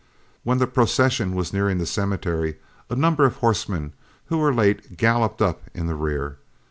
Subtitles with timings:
[0.43, 2.57] "When the procession was nearing the cemetery,
[2.89, 3.93] a number of horsemen,
[4.29, 6.37] who were late, galloped up in the rear.